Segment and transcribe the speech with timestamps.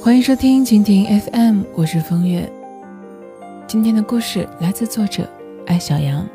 [0.00, 2.50] 欢迎收听蜻蜓 FM，我是风月。
[3.66, 5.28] 今天的故事来自作者
[5.66, 6.26] 艾小羊。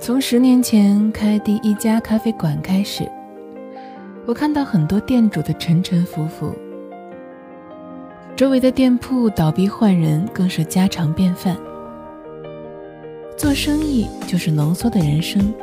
[0.00, 3.08] 从十年前开第一家咖啡馆开始，
[4.26, 6.52] 我看到很多店主的沉沉浮浮，
[8.34, 11.56] 周围的店铺倒闭换人更是家常便饭。
[13.36, 15.54] 做生意就是浓缩的人生，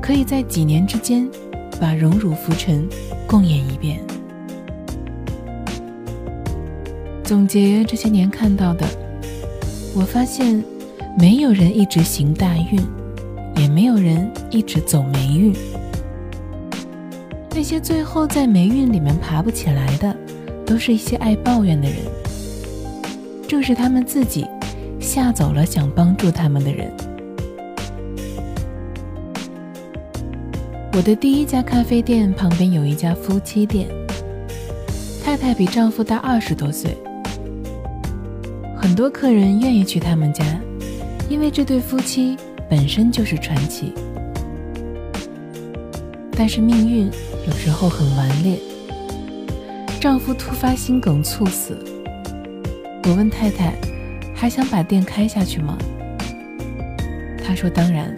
[0.00, 1.28] 可以在几年之间。
[1.80, 2.88] 把荣辱浮沉
[3.26, 4.00] 共演一遍。
[7.22, 8.86] 总结这些年看到的，
[9.94, 10.62] 我发现，
[11.18, 12.80] 没有人一直行大运，
[13.56, 15.54] 也没有人一直走霉运。
[17.50, 20.14] 那些最后在霉运里面爬不起来的，
[20.66, 21.98] 都是一些爱抱怨的人。
[23.48, 24.44] 正是他们自己
[25.00, 26.92] 吓走了想帮助他们的人。
[30.96, 33.88] 我的第一家咖啡店旁边有一家夫妻店，
[35.24, 36.96] 太太比丈夫大二十多岁，
[38.76, 40.44] 很多客人愿意去他们家，
[41.28, 42.36] 因为这对夫妻
[42.70, 43.92] 本身就是传奇。
[46.36, 47.10] 但是命运
[47.44, 48.56] 有时候很顽劣，
[50.00, 51.76] 丈夫突发心梗猝死。
[53.02, 53.74] 我问太太，
[54.32, 55.76] 还想把店开下去吗？
[57.44, 58.14] 她说：“当然，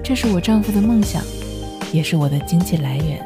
[0.00, 1.20] 这是我丈夫的梦想。”
[1.92, 3.20] 也是我的经济来源。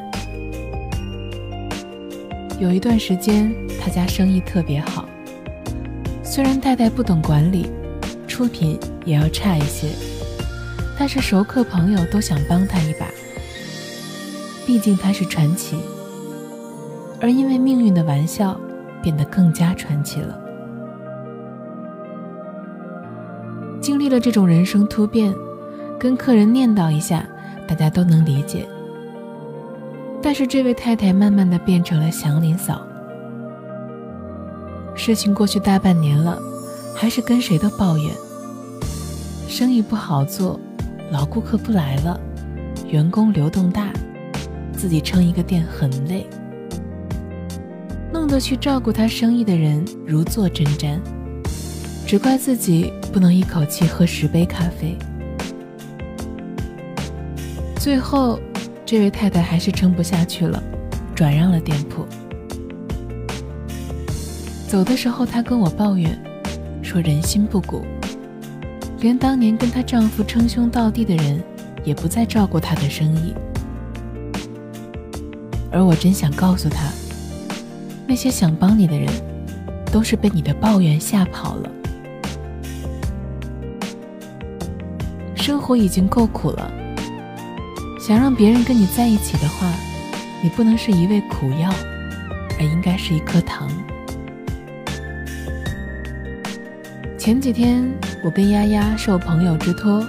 [2.58, 5.08] 有一段时间，他家生意特别好。
[6.22, 7.70] 虽然太太不懂管理，
[8.26, 9.88] 出品也要差一些，
[10.98, 13.06] 但是熟客朋友都想帮他一把。
[14.66, 15.76] 毕竟他是传奇，
[17.20, 18.58] 而因为命运的玩笑，
[19.00, 20.36] 变得更加传奇了。
[23.80, 25.32] 经历了这种人生突变，
[26.00, 27.24] 跟客人念叨一下。
[27.66, 28.66] 大家都能理解，
[30.22, 32.80] 但是这位太太慢慢的变成了祥林嫂。
[34.94, 36.38] 事情过去大半年了，
[36.94, 38.12] 还是跟谁都抱怨，
[39.48, 40.58] 生意不好做，
[41.10, 42.18] 老顾客不来了，
[42.88, 43.92] 员工流动大，
[44.72, 46.26] 自己撑一个店很累，
[48.12, 50.98] 弄得去照顾他生意的人如坐针毡，
[52.06, 54.96] 只怪自己不能一口气喝十杯咖啡。
[57.86, 58.36] 最后，
[58.84, 60.60] 这位太太还是撑不下去了，
[61.14, 62.04] 转让了店铺。
[64.66, 66.20] 走的时候，她跟我抱怨，
[66.82, 67.86] 说人心不古，
[68.98, 71.40] 连当年跟她丈夫称兄道弟的人，
[71.84, 73.32] 也不再照顾她的生意。
[75.70, 76.90] 而我真想告诉她，
[78.04, 79.08] 那些想帮你的人，
[79.92, 81.70] 都是被你的抱怨吓跑了。
[85.36, 86.68] 生活已经够苦了。
[88.06, 89.68] 想让别人跟你在一起的话，
[90.40, 91.68] 你不能是一味苦药，
[92.56, 93.68] 而应该是一颗糖。
[97.18, 97.84] 前几天，
[98.22, 100.06] 我跟丫丫受朋友之托，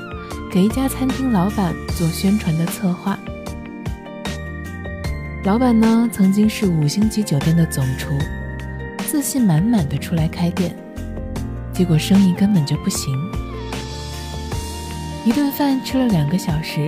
[0.52, 3.18] 给一家餐厅老板做宣传的策划。
[5.44, 8.16] 老板呢，曾经是五星级酒店的总厨，
[9.08, 10.72] 自信满满的出来开店，
[11.74, 13.12] 结果生意根本就不行。
[15.25, 16.85] 一顿饭吃了两个小时。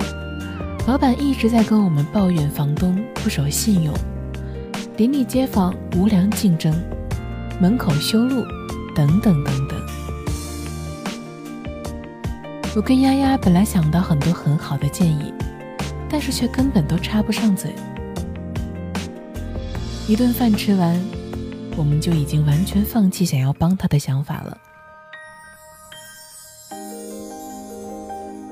[0.90, 3.94] 老板一直在跟我们抱怨房东不守信用，
[4.98, 6.74] 邻里街坊无良竞争，
[7.62, 8.44] 门口修路，
[8.96, 9.80] 等等等等。
[12.76, 15.32] 我跟丫丫本来想到很多很好的建议，
[16.10, 17.72] 但是却根本都插不上嘴。
[20.08, 21.00] 一顿饭吃完，
[21.78, 24.58] 我们就已经完全放弃想要帮他的想法了。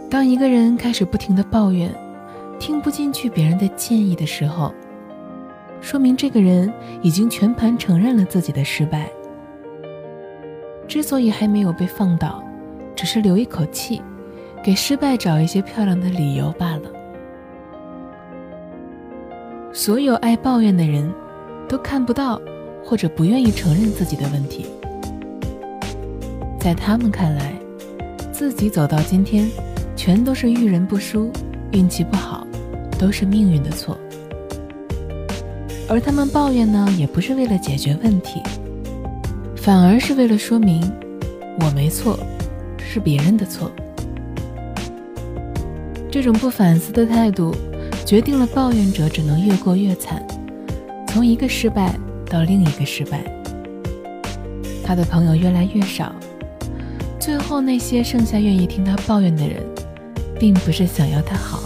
[0.08, 1.92] 当一个人开始不停的抱怨，
[2.60, 4.74] 听不进去别人的建议的时候，
[5.80, 9.10] 说明这个人已经全盘承认了自己的失败。
[10.88, 12.44] 之所以还没有被放倒，
[12.96, 14.02] 只是留一口气，
[14.64, 16.92] 给失败找一些漂亮的理由罢了。
[19.74, 21.14] 所有爱抱怨的人，
[21.68, 22.42] 都看不到
[22.84, 24.66] 或者不愿意承认自己的问题，
[26.58, 27.54] 在他们看来，
[28.32, 29.48] 自己走到今天，
[29.96, 31.30] 全都是遇人不淑，
[31.72, 32.46] 运气不好。
[33.00, 33.96] 都是命运的错，
[35.88, 38.42] 而他们抱怨呢，也不是为了解决问题，
[39.56, 40.82] 反而是为了说明
[41.60, 42.18] 我没错，
[42.80, 43.72] 是别人的错。
[46.10, 47.56] 这种不反思的态度，
[48.04, 50.26] 决定了抱怨者只能越过越惨，
[51.08, 51.94] 从一个失败
[52.32, 53.24] 到另一个失败，
[54.84, 56.12] 他的朋友越来越少，
[57.20, 59.62] 最后那些剩下愿意听他抱怨的人，
[60.40, 61.64] 并不是想要他好。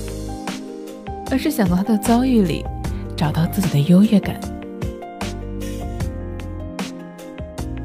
[1.29, 2.61] 而是想从他的遭遇里
[3.15, 4.37] 找到自己的优越感。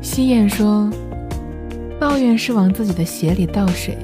[0.00, 0.90] 西燕说
[2.00, 3.96] ：“抱怨是往自己的鞋里倒水。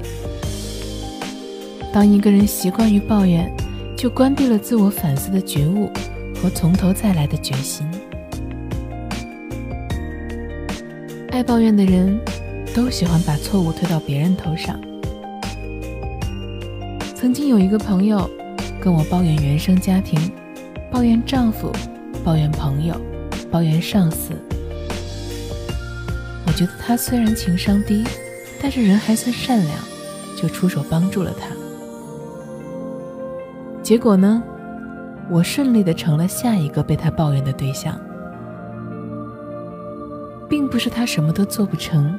[1.93, 3.51] 当一个人习惯于抱怨，
[3.97, 5.91] 就关闭了自我反思的觉悟
[6.41, 7.85] 和从头再来的决心。
[11.31, 12.17] 爱抱怨的人，
[12.75, 14.79] 都喜欢把错误推到别人头上。
[17.23, 18.29] 曾经有一个朋友。”
[18.83, 20.19] 跟我抱怨原生家庭，
[20.91, 21.71] 抱怨丈夫，
[22.25, 23.01] 抱怨朋友，
[23.49, 24.35] 抱怨上司。
[26.45, 28.03] 我觉得他虽然情商低，
[28.61, 29.79] 但是人还算善良，
[30.37, 31.47] 就出手帮助了他。
[33.85, 34.43] 结果呢，
[35.31, 37.97] 我顺利的成了下一个被他抱怨的对象，
[40.49, 42.19] 并不是他什么都做不成，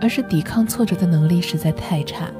[0.00, 2.30] 而是抵抗挫折的能力实在太差。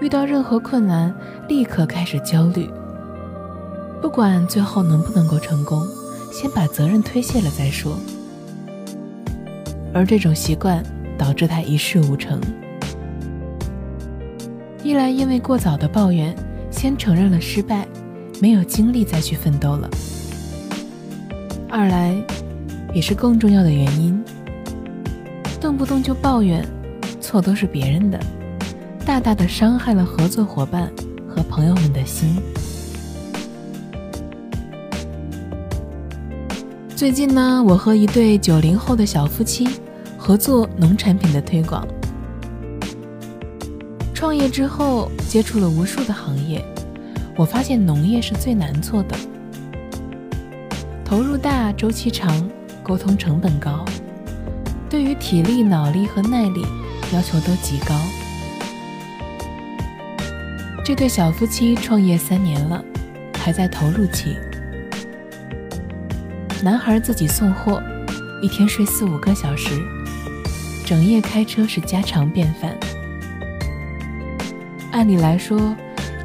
[0.00, 1.14] 遇到任何困难，
[1.46, 2.68] 立刻开始焦虑。
[4.00, 5.86] 不管最后能不能够成功，
[6.32, 7.98] 先把责任推卸了再说。
[9.92, 10.82] 而这种习惯
[11.18, 12.40] 导致他一事无成。
[14.82, 16.34] 一来因为过早的抱怨，
[16.70, 17.86] 先承认了失败，
[18.40, 19.86] 没有精力再去奋斗了；
[21.68, 22.16] 二来，
[22.94, 24.18] 也是更重要的原因，
[25.60, 26.66] 动不动就抱怨，
[27.20, 28.18] 错都是别人的。
[29.10, 30.88] 大大的伤害了合作伙伴
[31.28, 32.40] 和朋友们的心。
[36.94, 39.68] 最近呢，我和一对九零后的小夫妻
[40.16, 41.84] 合作农产品的推广。
[44.14, 46.64] 创业之后，接触了无数的行业，
[47.34, 49.16] 我发现农业是最难做的，
[51.04, 52.48] 投入大、周期长、
[52.80, 53.84] 沟通成本高，
[54.88, 56.64] 对于体力、脑力和耐力
[57.12, 58.00] 要求都极高。
[60.90, 62.84] 这对小夫妻创业三年了，
[63.38, 64.36] 还在投入期。
[66.64, 67.80] 男孩自己送货，
[68.42, 69.80] 一天睡四五个小时，
[70.84, 72.76] 整夜开车是家常便饭。
[74.90, 75.76] 按理来说，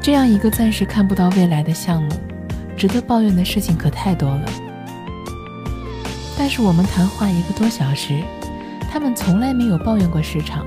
[0.02, 2.08] 这样一个暂时看不到未来的项目，
[2.76, 4.44] 值得抱怨的事情可太多了。
[6.36, 8.20] 但是我们谈话一个多小时，
[8.90, 10.66] 他们从来没有抱怨过市场。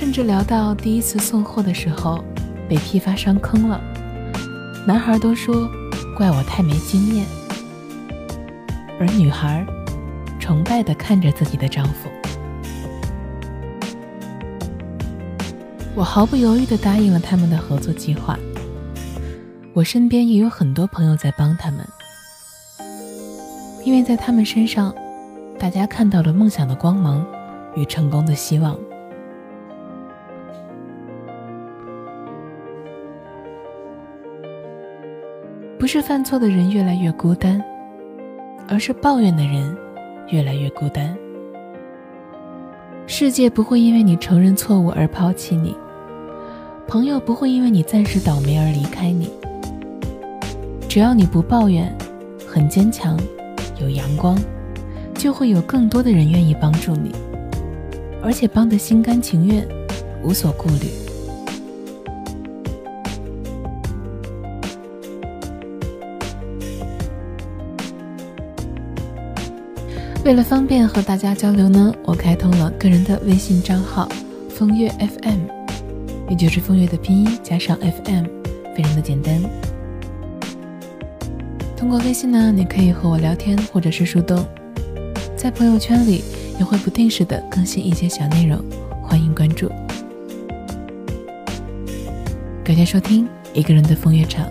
[0.00, 2.24] 甚至聊到第一次送货的时候，
[2.66, 3.78] 被批发商坑了，
[4.86, 5.70] 男孩都说
[6.16, 7.26] 怪我太没经验，
[8.98, 9.62] 而女孩
[10.38, 12.08] 崇拜的看着自己的丈夫。
[15.94, 18.38] 我毫不犹豫的答应了他们的合作计划。
[19.74, 21.86] 我身边也有很多朋友在帮他们，
[23.84, 24.94] 因为在他们身上，
[25.58, 27.22] 大家看到了梦想的光芒
[27.76, 28.74] 与成功的希望。
[35.92, 37.60] 是犯错的人越来越孤单，
[38.68, 39.76] 而是抱怨的人
[40.28, 41.12] 越来越孤单。
[43.08, 45.74] 世界不会因为你承认错误而抛弃你，
[46.86, 49.32] 朋友不会因为你暂时倒霉而离开你。
[50.88, 51.92] 只要你不抱怨，
[52.46, 53.18] 很坚强，
[53.80, 54.38] 有阳光，
[55.12, 57.10] 就会有更多的人愿意帮助你，
[58.22, 59.66] 而且帮得心甘情愿，
[60.22, 61.09] 无所顾虑。
[70.30, 74.08] 为了方便和大家交流呢，我开通了个人的微信账号
[74.48, 75.40] “风月 FM”，
[76.28, 78.26] 也就是风月的拼音加上 FM，
[78.76, 79.42] 非常的简单。
[81.76, 84.46] 通过微信呢，你可以和我聊天或者是树洞，
[85.36, 86.22] 在朋友圈里
[86.60, 88.56] 也会不定时的更新一些小内容，
[89.02, 89.68] 欢迎关注。
[92.62, 94.48] 感谢收听一个人的风月场，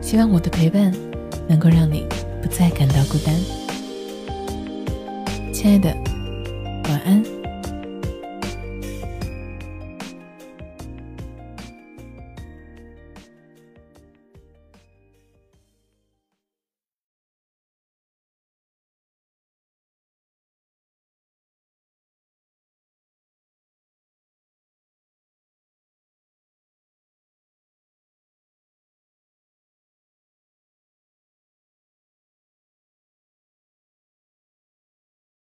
[0.00, 0.94] 希望我的陪伴
[1.48, 2.06] 能够让你
[2.40, 3.34] 不再感到孤单。
[5.62, 5.96] 亲爱的，
[6.88, 7.41] 晚安。